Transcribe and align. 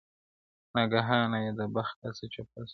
ناګهانه 0.75 1.37
یې 1.43 1.51
د 1.59 1.61
بخت 1.75 1.93
کاسه 2.01 2.25
چپه 2.33 2.61
سوه, 2.69 2.69